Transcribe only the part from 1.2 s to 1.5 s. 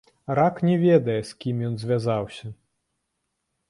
з